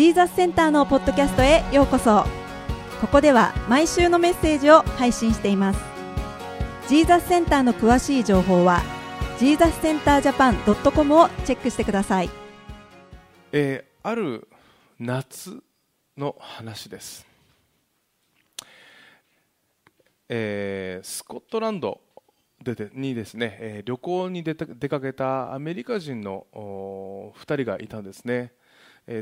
[0.00, 2.24] ジーザスセンターのポッドキャストへようこそ。
[3.02, 5.80] ここでは毎週のメッセージを配信しています。
[6.88, 8.80] ジーザスセンターの詳しい情報は
[9.38, 12.30] ジーザスセンタージャパン .com をチェックしてください、
[13.52, 14.48] えー、ある
[14.98, 15.62] 夏
[16.16, 17.26] の話です、
[20.30, 22.00] えースコットランド
[22.64, 28.54] ででにですね、えー旅行に出た出かけたアメリカ人のお2人がいたんですね、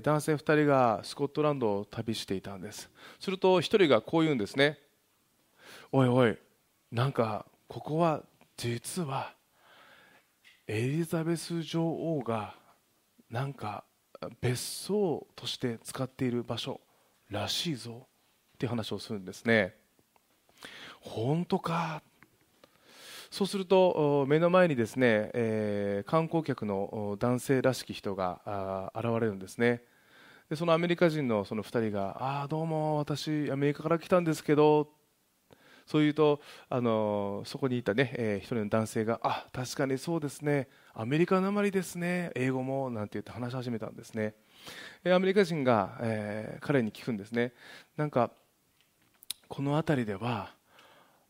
[0.02, 2.90] 男性2人がスコットランドを旅していたんです。
[3.18, 4.78] すると1人がこう言うんですね。
[5.92, 6.36] おいおい
[6.90, 8.22] なんかここは
[8.56, 9.34] 実は
[10.66, 12.54] エリザベス女王が
[13.30, 13.84] なんか
[14.40, 16.80] 別荘として使っている場所
[17.30, 18.06] らしいぞ
[18.54, 19.74] って話をするんですね。
[21.00, 22.02] 本当か
[23.30, 29.82] そうすると目の前にですね、えー観光客の男性らしき人があ現れるんですね。
[30.48, 34.90] でそのアメリカ人のその2人が「ああどうも私アメリカから来たんですけど」
[35.86, 44.34] そう言うとあのそこにいたね、えー一人の男性が「あ確かにそうですねアメリカなまりですね英語も」なんて言って話し始めたんですね。
[45.04, 47.52] えーアメリカ人が、えー彼に聞くんですね。
[47.98, 48.30] なんか
[49.48, 50.54] この辺りでは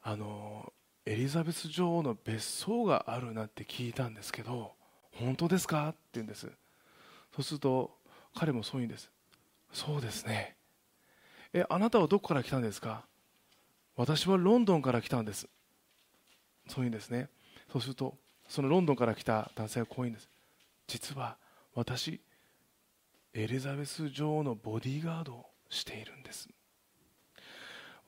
[0.02, 0.72] あの
[1.08, 4.72] エリザベス女王の別荘があるなんて聞いたんですけど
[5.12, 6.46] 本当ですかって言うんです。
[7.34, 7.92] そうすると
[8.34, 9.10] 彼もそう言うんです。
[9.72, 10.54] そうですね。
[11.54, 13.06] えあなたはどこから来たんですか？
[13.96, 15.48] 私はロンドンから来たんです。
[16.68, 17.30] そう言うんですね。
[17.72, 18.14] そうすると
[18.46, 20.28] そのロンドンから来た男性はこう言うんです。
[20.86, 21.38] 実は
[21.74, 22.20] 私
[23.32, 26.50] エリザベス女王のボディーガードをしているんです。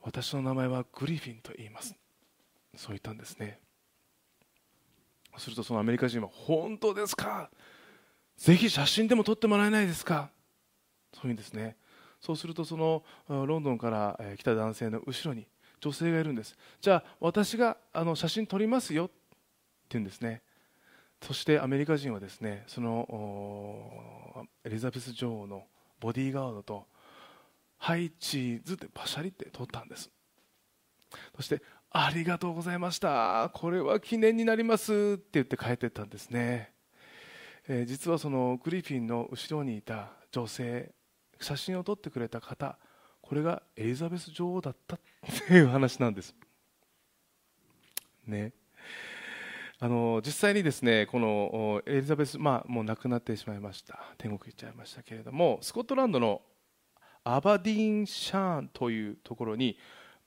[0.03, 1.95] 私の名前はグリフィンと言います。
[2.75, 3.59] そう言ったんですね。
[5.37, 7.49] するとそのアメリカ人は本当ですか？
[8.37, 10.29] ぜひ写真でも撮ってもらえないですか？
[11.13, 11.75] そういうんですね。
[12.19, 15.47] そうするとそのロンドンから来た男性の後ろに
[15.79, 19.13] 女性がいるんですじゃあ私があの写真撮りますよって
[19.91, 20.41] 言うんですね。
[21.21, 25.63] そしてアメリカ人はですねそのエリザベス女王の
[25.99, 26.85] ボディーガードと
[27.77, 30.09] ハイチーズでパシャリって撮ったんです。
[31.35, 31.61] そして
[31.93, 33.51] ありがとうございました。
[33.53, 34.93] これは記念になります。
[34.93, 36.71] って言って帰ってったんですね、
[37.67, 40.93] えー実はそのグリフィンの後ろにいた女性
[41.41, 42.77] 写真を撮ってくれた方
[43.21, 44.95] これがエリザベス女王だった。
[44.95, 44.99] っ
[45.47, 46.33] ていう話なんです。
[48.25, 48.53] ね。
[49.79, 53.99] あの実際にですねこのエリザベス、まあ、もう亡くなってしまいました。
[54.17, 56.41] 天国行っちゃいましたけれどもスコットランドの
[57.25, 59.77] アバディーンシャーンというところに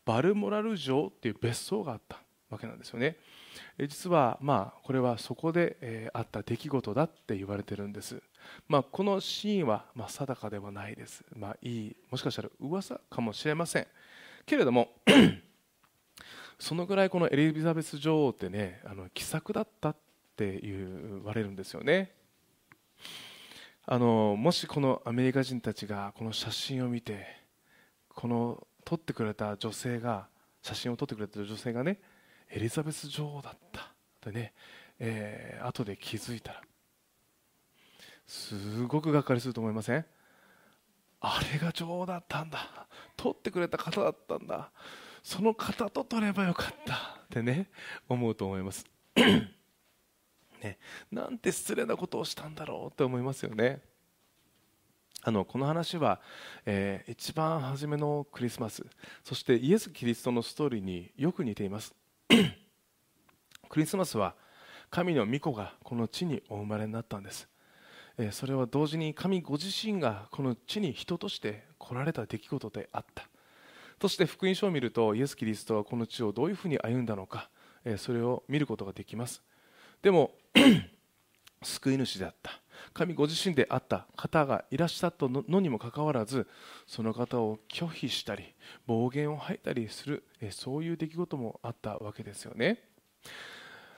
[0.05, 2.21] バルモラル城という別荘があった
[2.51, 3.17] わけなんですよね。
[3.79, 8.23] 実はまあこれはそこで、えあった出来事だって言われてるんです、
[8.69, 13.87] まあ、このシーンは、まあ、定かではないです、まあ、いいもしかしたら噂かもしれません。
[14.47, 14.91] けれども
[16.59, 19.97] そのぐらいこのエリザベス女王ってねあの気さくだったっ
[20.37, 22.13] て言われるんですよね。
[23.87, 27.27] あのもしこのアメリカ人たちがこの写真を見て
[28.09, 30.29] この撮ってくれた女性が
[30.63, 32.01] 写真を撮ってくれた女性がね
[32.51, 33.81] エリザベス女王だった。
[33.81, 33.85] っ
[34.21, 34.53] てね、
[34.99, 36.63] えー後で気づいたら
[38.27, 40.05] すごくがっかりすると思いません？
[41.21, 42.87] あれが女王だったんだ。
[43.17, 44.71] 撮ってくれた方だったんだ。
[45.23, 46.95] その方と撮ればよかった。
[47.25, 47.71] ってね
[48.09, 48.87] 思うと思います。
[50.63, 50.79] ね、
[51.11, 53.83] なんて失礼なことをしたんだろうって思いますよね。
[55.27, 56.21] あのこの話は、
[56.67, 58.85] えー一番初めのクリスマス
[59.23, 61.95] そしてイエス・キリストのストーリーによく似ています。
[63.71, 64.35] クリスマスは
[64.91, 67.49] 神の御子がこの地にお生まれになったんです。
[68.19, 73.27] えーそれは同時に神ご自身がこの地に人として来られた出来事であった。
[74.03, 77.49] そして福音書を見るとイエス・キリストはこの地をどういうふうに歩んだのか、
[77.85, 79.43] えーそれを見ることができます。
[80.03, 80.33] でも
[81.65, 82.61] 救い主であった。
[82.93, 86.47] 神ご自身であった方がいらっしゃったのにもかかわらず
[86.87, 88.55] その方を拒否したり
[88.87, 92.83] 暴言を吐いたりするそういう出来事もあったわけですよね。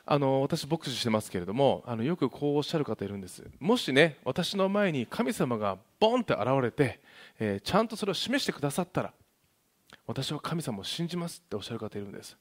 [0.08, 3.42] あの私牧師してますけれどもあのよくこうおっしゃる方いるんです。
[3.58, 7.00] もしね私の前に神様がボンって現れて、
[7.40, 9.12] えーちゃんとそれを示してくださったら
[10.06, 12.36] 私は神様を信じますっておっしゃる方いるんです。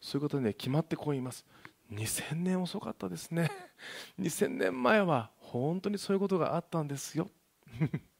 [0.00, 1.44] そういうことで、ね、決まってこう言います。
[1.92, 3.50] 2000年遅かったですね。
[4.18, 7.28] 2000年前は本当にそういうことがあったんですよ。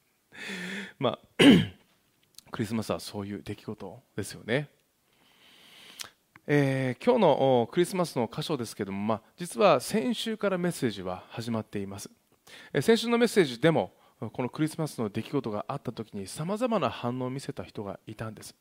[0.99, 1.19] まあ
[2.51, 4.69] クリスマスはそういう出来事ですよね。
[6.47, 12.11] えー今日のクリスマスの箇所ですけども、まあ、実は先週からメッセージは始まっています、
[12.73, 18.55] え先週のメッセージでもこのクリスマスの出来事があった時にさまざまな反応を見せた人がいたんです。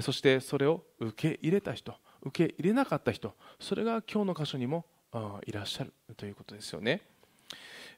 [0.00, 4.86] そしてそれを受け入れた人受け入れなかった人それが今日の箇所にも
[5.46, 7.02] いらっしゃるということですよね、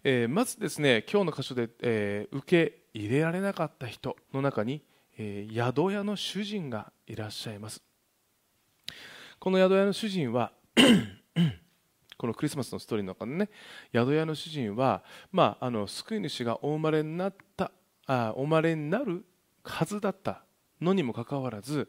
[0.04, 4.82] えー、まずですね今日の箇所で、えー、受け入れられなかった人の中に、
[5.18, 7.82] えー、宿屋の主人がいらっしゃいます。
[9.38, 10.52] この宿屋の主人は
[12.16, 13.50] このクリスマスのストーリーの中でね
[13.92, 17.70] 宿屋の主人は、まあ、あの救い主がお生まれになった
[18.06, 19.26] あお生まれになる
[19.62, 20.42] はずだった
[20.80, 21.88] のにもかかわらず、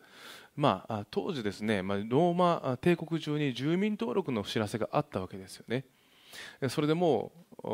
[0.57, 5.85] まあ、当時ですね、まあ、ローマ帝国中に住民登録の知らせがあったわけですよね。
[6.67, 7.31] それでも
[7.63, 7.67] う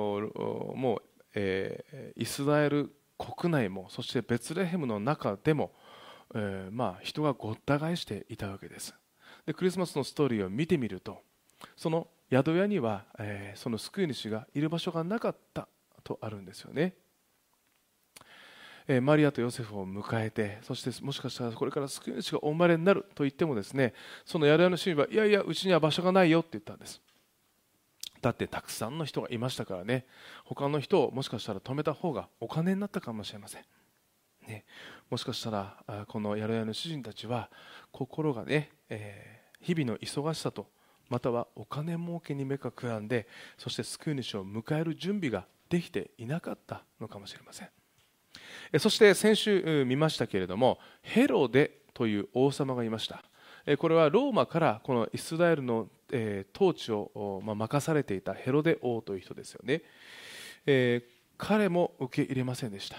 [0.75, 1.01] もう、
[1.33, 5.71] えー、イスラエル国内もそしてベツレヘムの中でも、
[6.35, 8.93] えー、まあ、人がごった返していたわけです。
[9.45, 11.21] でクリスマスのストーリーを見てみると
[11.75, 15.67] その宿屋には、えー、その救い主がいる場所がなかった
[16.03, 16.95] とあるんですよね。
[19.01, 23.93] マリアとヨセフを迎えてそしてもしかしたらこれから救い主がお生まれになると言ってもですね
[24.25, 27.01] その宿屋の主人はいやいやうちには場所がないよって言ったんです。
[28.21, 30.05] だってたくさんの人がいましたからね。
[30.45, 33.63] 他の人をもしかしたら止めた方がお金になったかもしれません、
[34.47, 34.63] ね、
[35.09, 37.49] もしかしたらこの宿屋の主人たちは
[37.91, 40.67] 心がね、えー、日々の忙しさと
[41.09, 43.27] またはお金儲けに目がくらんで
[43.57, 47.69] そして救い主を迎える準備ができていなかったのかもしれません。
[48.79, 53.23] そして先週見ましたけれどもヘロデという王様がいました。
[53.77, 55.87] これはローマからこのイスラエルの
[56.55, 59.83] 統治を任されていたヘロデ王という人ですよね。
[61.37, 62.97] 彼も受け入れませんでした。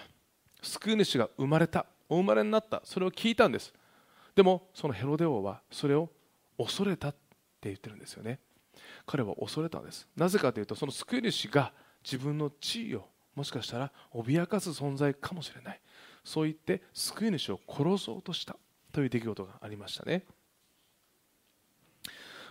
[0.62, 2.80] 救い主が生まれたお生まれになった。
[2.84, 3.72] それを聞いたんです。
[4.34, 6.10] でもそのヘロデ王はそれを
[6.56, 7.18] 恐れたって
[7.64, 8.40] 言ってるんですよね。
[9.06, 10.08] 彼は恐れたんです。
[10.16, 11.72] なぜかというとその救い主が
[12.02, 15.80] 自分の地位をもしかしたら脅かす存在かもしれない。
[16.24, 18.56] そう言って救い主を殺そうとした
[18.92, 20.24] という出来事がありましたね。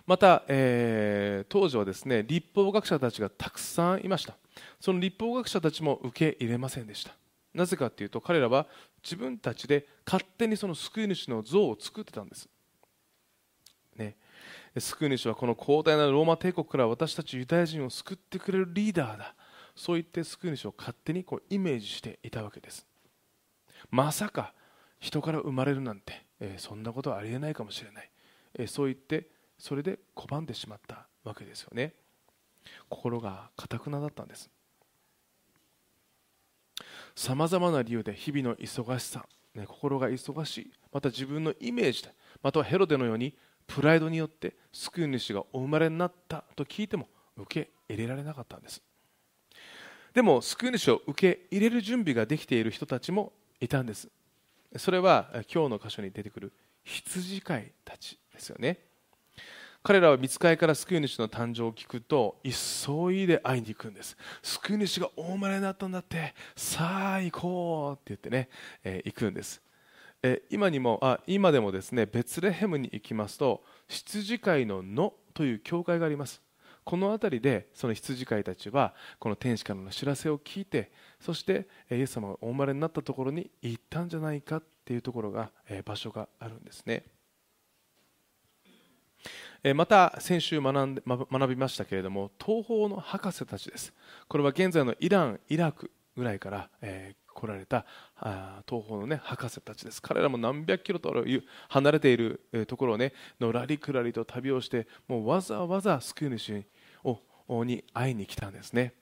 [0.06, 4.36] また、えー、当時はですね立法学者たちがたくさんいました。
[4.80, 7.12] その立法学者たちも受け入れませんでした。
[7.54, 8.66] なぜかというと彼らは
[9.02, 12.48] 自分たちで勝手にその救い主の像を作ってたんです、
[13.96, 14.16] ね、
[14.76, 19.34] 救い主はこの広大なローマ帝国から私たちユダヤ人を救ってくれるリーダーだ。
[19.74, 22.86] そう言って救い主を勝手にこうイメージしていたわけです。
[23.90, 24.54] まさか
[25.00, 28.10] 人から生まれるなんて、えー、そんなことはありえないかもしれない、
[28.54, 29.28] えー、そう言って
[29.58, 31.94] それで拒んでしまったわけですよね。
[32.88, 34.50] 心がかたくなだったんです。
[37.14, 42.10] さまざまな理由で日々の忙しさ、ね、心が忙しいまた自分のイメージで
[42.42, 43.36] またはヘロデのように
[43.66, 48.82] プライドによって救い主がお生まれになったと聞いても受け入れられなかったんです。
[50.14, 54.08] でも救い主を受け入れる準備ができている人たちもいたんです。
[54.76, 56.52] それは今日の箇所に出てくる
[56.84, 58.78] 羊飼いたちですよね。
[59.82, 64.16] 彼らは見つかりから救い主の誕生を聞くと急いで会いに行くんです。
[64.42, 66.34] 救い主が大生まれになったんだって。
[66.54, 68.48] さあ行こうって言ってね、
[68.84, 69.60] えー、行くんです。
[70.22, 76.40] え今にもあ今でもですねベツレヘムに行きますと羊飼いの野という教会があります。
[76.84, 85.50] この辺りでその羊飼いたちはこの天使からの知らせを聞いてそしてイエス様がお生まれになったところに行ったんじゃないかっていうところが
[85.84, 87.04] 場所があるんですね。
[89.74, 93.94] また先週学んで学びましたけれども東方の博士たちです。
[94.28, 97.84] これは現在のイランイラクぐらいから、え来られた
[98.16, 100.00] あ東方の、ね、博士たちです。
[100.00, 101.12] 彼らも何百キロと
[101.68, 106.64] 離れているところを、ね、のらりくらりと旅をしてもうわざわざ救い主
[107.48, 108.94] に会いに来たんですね。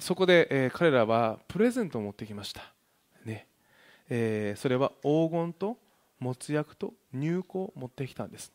[0.00, 2.72] そこで、え、彼らはプレゼントを持ってきました、
[3.24, 3.46] ね。
[4.08, 5.78] えー、それは黄金と
[6.18, 8.52] もつ薬と乳香を持ってきたんです、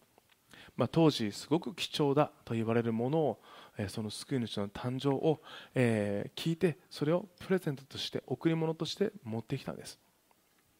[0.75, 3.39] まあ、当時すごく貴重だと言われるものを
[3.77, 5.41] えその救い主の誕生を、
[5.75, 9.99] え、聞いてそれをプレゼントとして贈り物として持ってきたんです、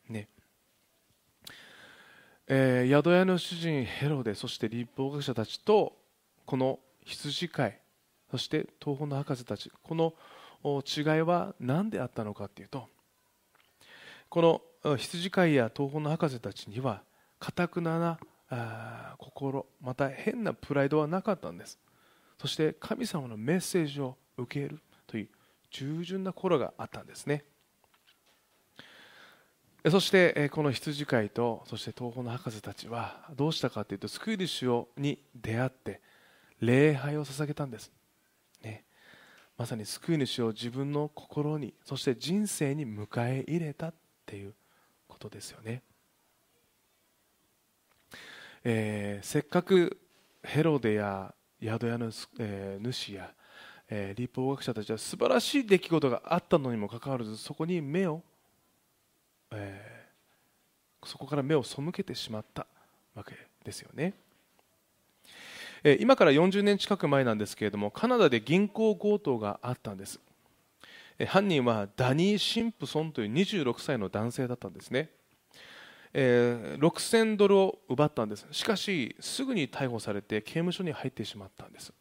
[0.10, 0.28] ね。
[2.48, 5.96] えー、宿屋の主人ヘロデそして立法学者たちと
[6.46, 7.81] この羊飼い
[8.32, 10.14] そして東方の博士たちこの
[10.64, 12.88] 違いは何であったのかというと
[14.30, 17.04] この羊飼いや東方の博士たちには
[17.40, 18.20] かたくなな
[19.18, 21.78] 心また変なプライドはなかったんです。
[22.40, 25.30] そして神様のメッセージを受けるという
[25.70, 27.44] 従順な心があったんですね。
[29.90, 36.02] そしてこの羊飼いとそして東方の博士たちはどうしたかというと救い主に出会って
[36.60, 37.92] 礼拝を捧げたんです、
[39.62, 43.94] まさに救い主を自分の心にそして人生に迎え入れたっ
[44.26, 44.56] ていう
[45.08, 45.84] ことですよね、
[48.64, 50.00] えー、せっかく
[50.42, 53.30] ヘロデや宿屋の、えー、主や、
[53.88, 58.24] えー、立法学者たちは素晴らしい出来事があったのにもかかわらずそこに目を、
[59.52, 62.66] えー、そこから目を背けてしまった
[63.14, 64.16] わけですよね。
[66.00, 70.20] 今から40年近く前なんですけれどもカナダで銀行強盗があったんです。
[71.28, 75.10] 犯人はダニー・シンプソンという26歳の男性だったんですね、
[76.14, 78.48] えー、6000ドルを奪ったんです。
[78.52, 81.94] しかしすぐに逮捕されて刑務所に入ってしまったんです、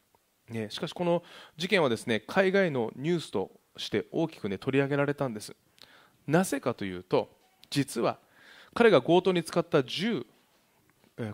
[0.70, 1.22] しかしこの
[1.56, 5.54] 事件はですね海外のニュースとして大きく、ね、取り上げられたんです。
[6.26, 7.30] なぜかというと
[7.68, 8.18] 実は
[8.74, 10.24] 彼が強盗に使った銃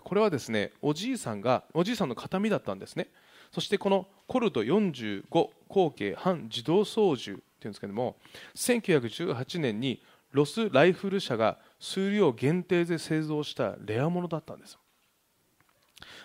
[0.03, 3.09] これはですねおじいさんがおじいさんの形見だったんですね。
[3.51, 8.17] そしてこのコルト45口径半自動操縦っていうんですけども
[8.55, 10.01] 1918年に
[10.31, 14.77] ロスライフル社が数量限定で製造したレアものだったんです。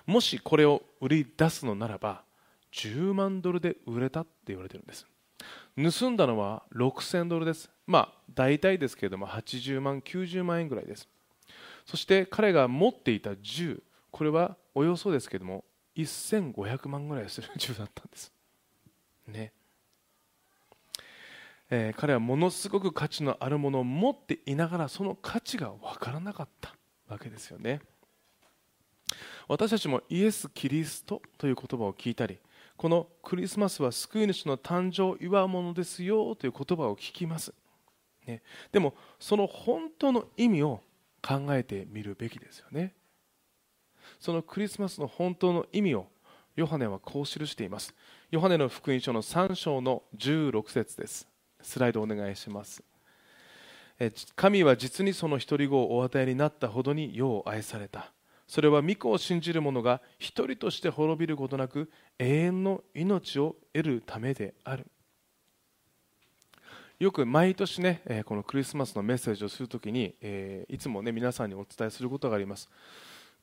[0.06, 2.22] もしこれを売り出すのならば
[2.72, 5.06] 10万ドルで売れたって言われてるんです。
[5.76, 7.70] 盗んだのは6000ドルです。
[7.86, 11.08] まあ大体ですけれども80万90万円ぐらいです。
[11.86, 15.64] そして彼が持っていた銃これはおよそですけども
[15.96, 18.32] 1500万ぐらいする銃だったんです。
[19.26, 19.52] ね。
[21.70, 26.74] えー、彼はものすごく価値のあるものを持っていながらその価値が分からなかった
[27.08, 27.80] わけですよね。
[29.48, 32.38] 私たちもイエス・キリストという言葉を聞いたり
[32.76, 37.52] このクリスマスは救い主の誕生を祝うものですよという言葉を聞きます、
[38.26, 40.80] ね、でもその本当の意味を
[41.22, 42.94] 考えてみるべきですよね。
[44.20, 46.06] そのクリスマスの本当の意味を
[46.56, 47.94] ヨハネはこう記しています。
[48.30, 51.28] ヨハネの福音書の3章の16節です。
[51.62, 52.82] スライドお願いします。
[54.34, 58.12] 神は実にその一人子をお与えになったほどに世を愛された。
[58.48, 64.86] それは御子を信じる者が一人として滅びることなく永遠の命を得るためである。
[67.02, 70.14] よく毎年ね、えこのクリスマスのメッセージをするときに、
[70.68, 72.68] いつもね、皆さんにお伝えすることがあります。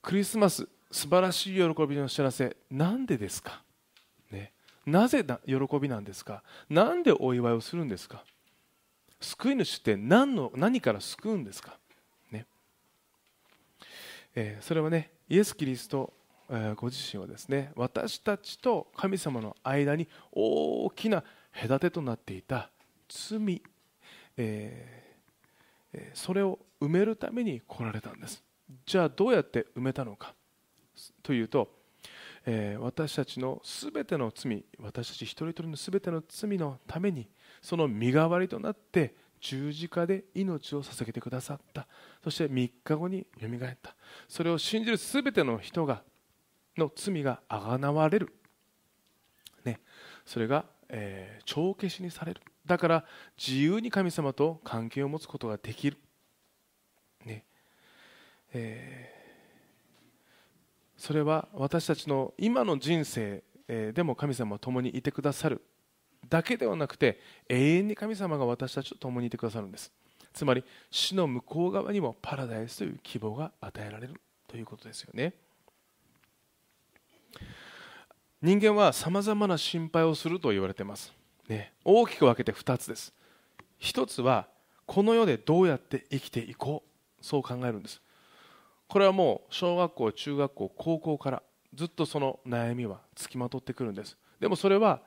[0.02, 3.62] クリスマス、素晴らしい喜びの知らせ、なんでですか、
[4.32, 4.54] ね、
[4.86, 6.42] なぜ喜びなんですか？
[6.70, 8.24] なんでお祝いをするんですか？
[9.20, 11.78] 救い主って何の何から救うんですか、
[12.32, 12.46] ね。
[14.36, 16.14] えー、それはね、イエス・キリスト、
[16.50, 21.26] え、ご自身はですね、私たちと神様の間に大きな
[21.62, 22.70] 隔てとなっていた
[23.10, 23.62] 罪、
[24.38, 28.44] えー、それを埋めるために来られたんです。
[28.86, 30.34] じゃあどうやって埋めたのか。
[31.24, 31.72] というと、
[32.46, 37.30] えー、私たちのすべての罪私たち一人一人のすべての罪のために
[37.62, 41.88] その身代わりとなって十字架で命を捧げてくださった。
[42.24, 43.96] そして3日後によみがえった。
[44.28, 46.04] それを信じるすべての人が
[46.78, 48.34] の罪があがなわれる、
[49.64, 49.80] ね、
[50.26, 52.42] それが、えー、帳消しにされる。
[52.70, 55.98] だから自由に神様と関係を持つことができる、
[57.26, 57.44] ね。
[58.54, 65.64] えー、それは私たちの今の人生でも神様は共にいてくださる。
[66.30, 69.92] だけではなくて永遠に神様が私たちと共にいてくださるんです。
[70.32, 74.22] つまり死の向こう側にもパラダイスという希望が与えられる。
[74.48, 75.34] ということですよね。
[78.44, 81.18] 人間はさまざまな心配をすると言われています。
[81.50, 83.14] ね、大きく分けて2つです。
[83.82, 84.48] 1つは
[84.86, 86.90] この世でどうやって生きていこう。
[87.22, 88.02] そう考えるんです。
[88.88, 94.18] これはもう小学校中学校高校からずっとその悩みはつきまとってくるんです。
[94.40, 95.02] でもそれは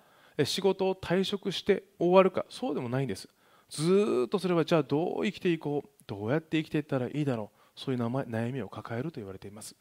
[0.44, 3.28] 仕事を退職して終わるかそうでもないんです。
[3.70, 9.74] ずっとそれはじゃあどう生きていこうどうやって生きていったらいいだろうそういう悩みを抱えると言われています。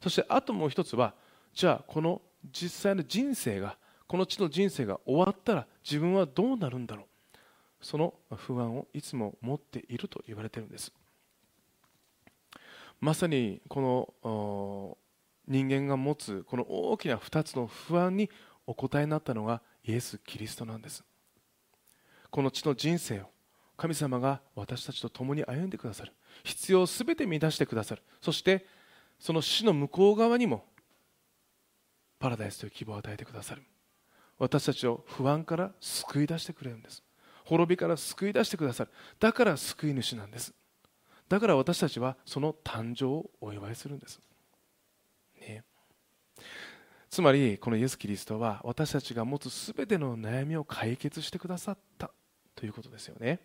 [0.00, 1.14] そしてあともう一つは
[1.52, 3.76] じゃあこの実際の人生が
[4.12, 7.06] この地の人生が終わったら自分はどうなるんだろう。
[7.80, 10.92] その不安をいつも持っていると言われているんです。
[13.00, 14.98] まさにこの
[15.48, 18.28] 人間が持つこの大きな2つの不安に
[18.66, 21.02] お答えになったのがイエス・キリストなんです。
[22.30, 23.30] この地の人生を
[23.78, 26.12] 神様が私たちと共に歩んでくださる。
[26.44, 28.02] 必要を全て満たしてくださる。
[28.20, 28.66] そして
[29.18, 30.66] その死の向こう側にも
[32.18, 33.62] パラダイスという希望を与えてくださる。
[34.42, 37.00] 私たちを不安から救い出してくれるんです。
[37.44, 38.90] 滅びから救い出してくださる。
[39.20, 40.52] だから救い主なんです。
[41.28, 44.20] だから私たちはその誕生をお祝いするんです、
[45.40, 45.62] ね、
[47.08, 52.10] つまりこのイエス・キリストは私たちが持つすべての悩みを解決してくださった。
[52.56, 53.38] ということですよね、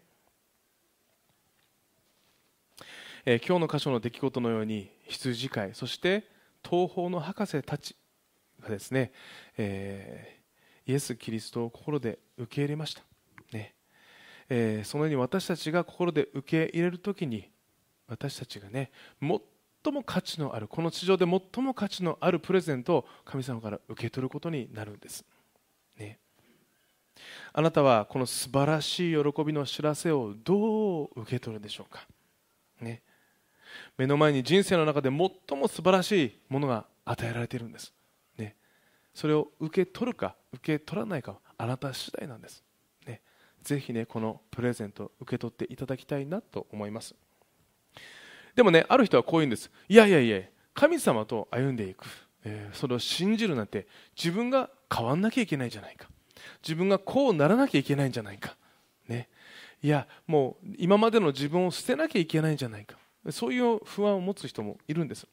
[3.24, 6.27] えー、今日の箇所の出来事のように羊飼いそして
[6.68, 7.96] 東方の博士たち
[8.60, 9.12] がですね、
[9.58, 10.37] えー、
[10.88, 13.03] イエス・キリストを心で受け入れました、
[13.51, 13.75] ね。
[14.50, 17.50] えー、そのように私たちが心で受け入れるときに
[18.08, 25.25] 私たちがね最も価値のあるこの地上で最も価値のあるプレゼントを神様から受け取ることになるんです、
[25.98, 26.20] ね、
[27.53, 32.08] あなたはこの素晴らしい喜びの知らせをどう受け取るでしょうか、
[32.79, 33.01] ね、
[33.98, 37.94] 目の前に人生の中で最も素晴らしいものが与えられているんです、
[39.17, 42.63] それを受け取るか受け取らないかはあなた次第なんです、
[43.07, 43.24] ね、
[43.63, 47.15] ぜひねこのプレゼント受け取っていただきたいなと思います。
[48.53, 49.71] でもねある人はこう言うんです。
[49.89, 50.41] いやいやいや
[50.75, 52.05] 神様と歩んでいく、
[52.43, 56.07] えー、それを信じるなんて自分が変わんなきゃいけないじゃないか。
[56.62, 58.55] 自分がこうならなきゃいけないんじゃないか。
[59.07, 59.29] ね。
[59.81, 63.00] いやもう今までの自分を捨てなきゃいけないんじゃないか。
[63.31, 65.25] そういう不安を持つ人もいるんです。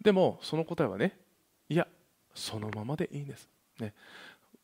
[0.00, 1.27] でもその答えはね
[1.68, 1.86] いや
[2.34, 3.48] そのままでいいんです、
[3.80, 3.94] ね、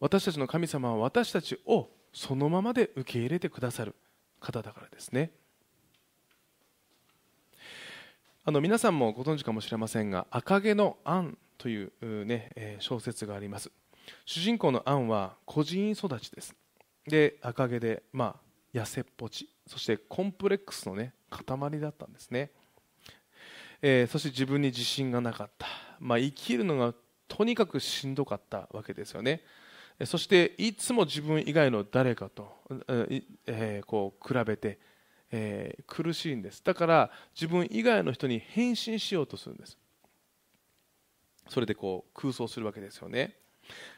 [0.00, 3.94] 私たちの神様は私たちをそのままで受け入れてくださる
[4.40, 5.32] 方だからですね。
[8.46, 11.92] あの皆さんもご存知かもしれませんが「赤毛のアン」という、
[12.26, 13.72] ね小説があります。
[14.26, 16.54] 主人公のアンは孤児院育ちです。
[17.06, 18.38] で赤毛で、ま
[18.74, 19.48] あ、痩せっぽち。
[19.66, 22.50] そしてコンプレックスの、ね、塊だったんですね、
[23.80, 25.66] えー、そして自分に自信がなかった、
[26.00, 26.94] まあ、生きるのが
[27.28, 29.42] とにかくしんどかったわけですよね。
[30.04, 32.52] そしていつも自分以外の誰かと、
[33.46, 34.78] えー、こう比べて
[35.36, 36.62] えー、苦しいんです。
[36.62, 39.76] だから自分以外の人に変身しようとするんです。
[41.48, 43.36] それでこう空想するわけですよね、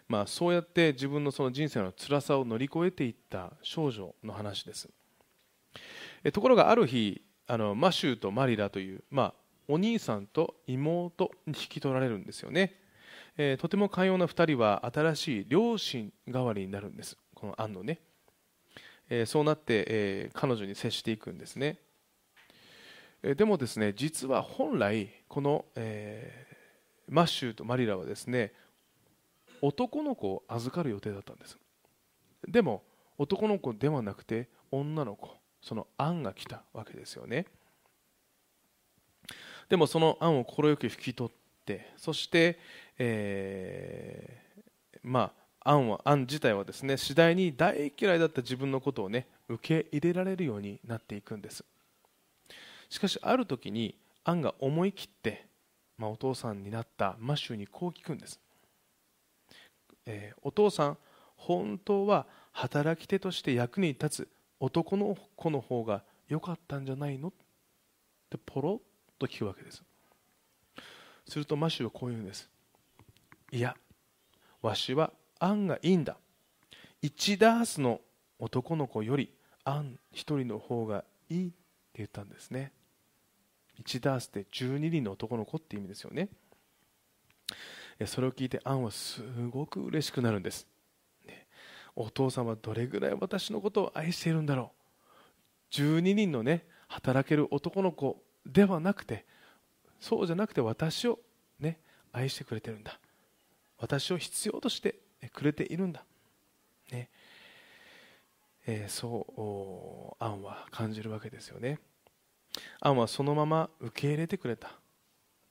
[0.08, 4.88] まあ、そうやって自分のその人生の辛さを乗り越えていった少女の話です。
[6.24, 9.34] えところがある日あのマシューとマリラという、まあ、
[9.68, 12.74] お兄さんと妹に引き取られるんですよね、
[13.36, 17.16] えー、とても寛容な2人は新しい両親代わりになるんです。
[17.34, 18.00] このアンのね。
[19.08, 21.78] えそうなって、え彼女に接していくんですね、
[23.22, 26.46] えでもですね実は本来この、え
[27.08, 28.52] マッシューとマリラはですね
[29.62, 31.56] 男の子を預かる予定だったんです。
[32.48, 32.82] でも
[33.18, 37.46] 男の子ではなくて女の子そのアンが来たわけですよね。
[39.68, 41.32] でもそのアンを快く引き取っ
[41.64, 42.58] てそして、
[42.98, 51.64] えー、まあアンはアン自体はですね次第に大嫌いだった自分のことをね受け入れられるようになっていくんです。
[52.88, 55.46] しかしある時にアンが思い切って、
[55.98, 58.38] まあ、お父さんになったマシューにこう聞くんです、
[60.06, 60.98] えー、お父さん
[61.36, 64.28] 本当は働き手として役に立つ
[64.60, 67.28] 男の子の方が良かったんじゃないの？
[67.28, 67.32] っ
[68.30, 68.78] てポロッ
[69.18, 69.82] と聞くわけです。
[71.28, 72.48] するとマシューはこう言うんです。
[73.52, 73.76] いや
[74.62, 76.16] わしは案がいいんだ。
[77.02, 78.00] 1ダースの
[78.38, 79.32] 男の子より
[79.64, 81.56] 案1人の方がいいって
[81.96, 82.72] 言ったんですね。
[83.82, 86.28] 1ダースって12人の男の子って意味ですよね。
[88.06, 90.66] それを聞いてアンはすごく嬉しくなるんです、
[91.26, 91.46] ね、
[91.94, 94.72] お父さんはどれぐらい私のことを愛しているんだろ
[95.72, 95.74] う。
[95.74, 99.24] 12人のね働ける男の子ではなくて
[100.00, 101.18] そうじゃなくて私を
[101.58, 101.78] ね
[102.12, 102.98] 愛してくれてるんだ。
[103.78, 104.96] 私を必要として
[105.34, 106.02] くれているんだ、
[106.90, 107.10] ね。
[108.66, 111.78] えー、そうアンは感じるわけですよね。
[112.80, 114.72] アンはそのまま受け入れてくれた。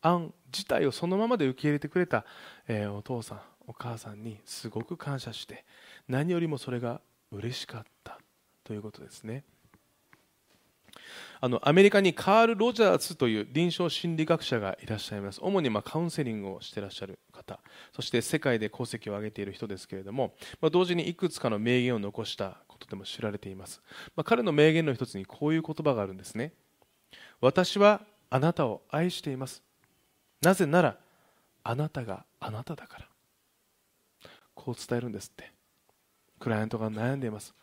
[0.01, 2.25] アン自体をそのままで受け入れてくれた、
[2.67, 5.65] えー、お父さんお母さんにすごく感謝して
[6.07, 8.19] 何よりもそれが嬉しかった
[8.63, 9.43] ということですね。
[11.41, 15.39] あのアメリカにカール・ロジャーズという臨床心理学者がいらっしゃいます。
[15.41, 17.59] 主にまカウンセリングをしていらっしゃる方。
[17.93, 23.81] そして世界で功績を上げている人ですけれども、まあ、同時にいくつかの名言を残したことでも知られています、
[24.15, 26.53] まあ、彼の名言の一つにこういう言葉があるんですね。
[27.41, 29.63] 私はあなたを愛しています。
[30.41, 30.97] なぜなら
[31.63, 33.07] あなたがあなただから。
[34.53, 35.51] こう伝えるんですって。
[36.39, 37.53] クライアントが悩んでいます。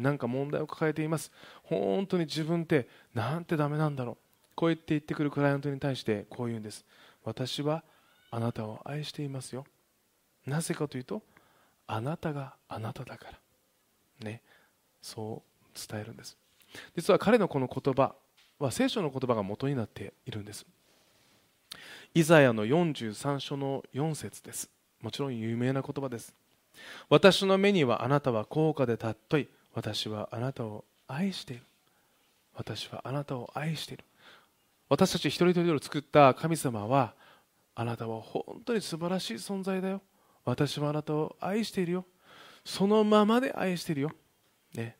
[0.00, 1.30] 何か問題を抱えています。
[1.62, 4.16] 本当に自分ってなんてダメなんだろう。
[4.54, 6.84] こう言って言ってくるクライアントに対してこう言うんです。
[7.24, 7.82] 私は
[8.30, 9.64] あなたを愛していますよ。
[10.46, 11.22] なぜかというと
[11.86, 14.26] あなたがあなただから。
[14.26, 14.42] ね。
[15.02, 16.36] そう伝えるんです。
[16.96, 18.14] 実は彼のこの言葉
[18.58, 20.66] は聖書の言葉が元になっているんです。
[22.14, 24.68] イザヤの43章の4節です。
[25.00, 26.34] もちろん有名な言葉です。
[27.08, 29.48] 私の目にはあなたは高価で尊い。
[29.74, 31.62] 私はあなたを愛している。
[32.54, 34.04] 私はあなたを愛している。
[34.88, 37.14] 私たち一人一人を作った神様は
[37.74, 40.02] あなたは本当に素晴らしい存在だよ。
[40.44, 42.04] 私はあなたを愛しているよ。
[42.64, 44.10] そのままで愛しているよ、
[44.74, 44.96] ね、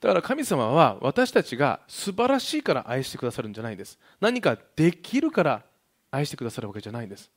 [0.00, 3.98] だから神様は私たちが素晴らしいから愛してくださるんじゃないんです。
[4.20, 5.62] 何かできるから
[6.10, 7.30] 愛してくださるわけじゃないんです、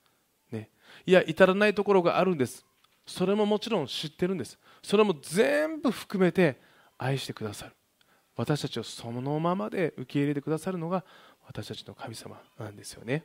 [0.51, 0.69] ね、
[1.05, 2.65] いや至らないところがあるんです。
[3.05, 4.57] それももちろん知ってるんです。
[4.81, 6.59] それも全部含めて
[6.97, 7.73] 愛してくださる。
[8.35, 11.03] 私たちをそのままで受け入れてくださるのが
[11.45, 13.23] 私たちの神様なんですよね。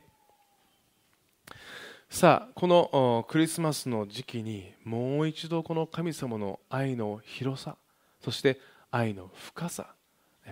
[2.09, 7.77] さあこのクリスマスの時期にもう一度この神様の愛の広さ
[8.19, 9.93] そして愛の深さ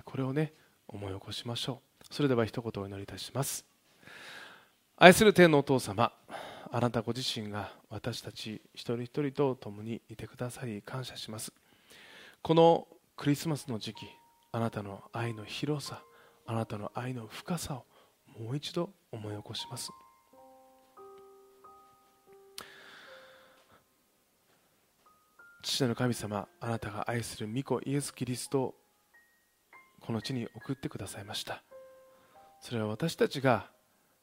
[0.06, 0.54] これをね
[0.88, 2.14] 思い起こしましょう。
[2.14, 3.66] それでは一言お祈りいたします。
[4.96, 6.12] 愛する天のお父様
[6.72, 11.54] あなたご自身が私たち一人一人と共にいてくださり感謝します。
[12.42, 14.06] このクリスマスの時期
[14.52, 16.04] あなたの愛の広さ
[16.46, 17.86] あなたの愛の深さを
[18.40, 19.92] もう一度思い起こします。
[25.64, 28.76] 父なる神様あなたが愛する御子イエス・キリストを
[30.00, 31.64] この地に送ってくださいました。
[32.62, 33.70] それは私たちが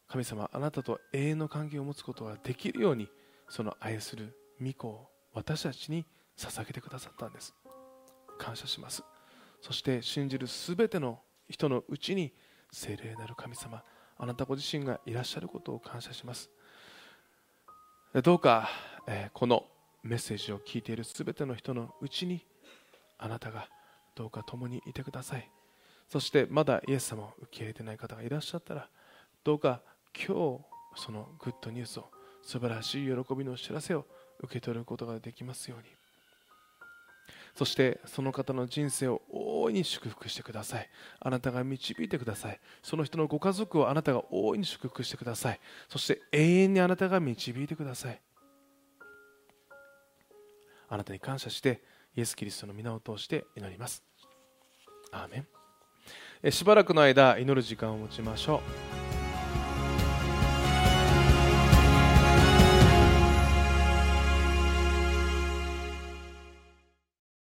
[0.08, 3.08] 神様あなたと永遠の関係を持つことができるように
[3.48, 7.54] その愛する御子を私たちに捧げてくださったんです。
[8.38, 9.02] 感謝します。
[9.60, 12.32] そして信じるすべての人のうちに
[12.70, 13.82] 聖霊なる神様
[14.18, 16.50] あなたご自身がいらっしゃることを感謝します。
[18.22, 18.68] どうか、
[19.08, 19.64] えこの
[20.02, 22.44] メッセージを聞いているすべての人のうちに
[23.18, 23.68] あなたが
[24.14, 25.50] どうか共にいてください。
[26.08, 28.88] そしてまだイエス様を受け入れてない方がいらっしゃったら
[29.42, 29.82] どうか
[30.16, 30.64] 今日
[30.96, 32.10] そのグッドニュースを
[32.42, 34.06] 素晴らしい喜びの知らせを
[34.40, 35.86] 受け取ることができますように。
[37.54, 40.90] そしてその方の人生を大いに祝福してください。
[41.20, 42.60] あなたが導いてください。
[42.82, 45.60] その人のご家族をあなたが大いに祝福してください。
[45.88, 48.20] そして永遠にあなたが導いてください。
[50.88, 51.82] あなたに感謝して
[52.16, 54.02] イエス・キリストの皆を通して祈ります。
[55.12, 55.46] アーメ
[56.44, 56.50] ン。
[56.50, 58.56] しばらくの間祈る時間を持ちましょ
[58.90, 58.93] う。